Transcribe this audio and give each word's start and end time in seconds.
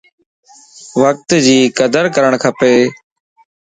وقت 1.01 1.29
جي 1.45 1.57
قدر 1.79 2.05
ڪرڻ 2.15 2.33
کپ 2.43 2.57